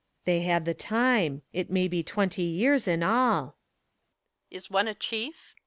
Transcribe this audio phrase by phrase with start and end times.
[0.25, 3.55] They had the time: it may be twenty years, in all.
[4.49, 4.49] HELENA.
[4.57, 5.53] Is one a Chief?